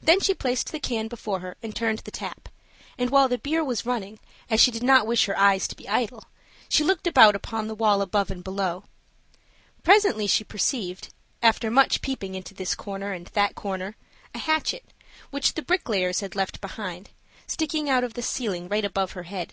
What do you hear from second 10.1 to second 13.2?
she perceived, after much peeping into this corner